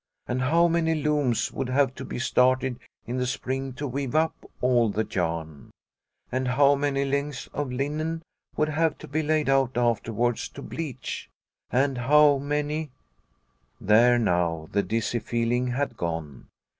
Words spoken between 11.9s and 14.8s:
how many" There now,